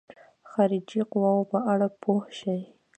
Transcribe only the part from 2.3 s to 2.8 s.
شي.